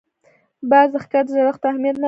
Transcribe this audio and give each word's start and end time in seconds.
باز 0.69 0.87
د 0.93 0.95
ښکار 1.03 1.25
زړښت 1.33 1.59
ته 1.61 1.67
اهمیت 1.71 1.91
نه 1.95 1.95
ورکوي 1.95 1.99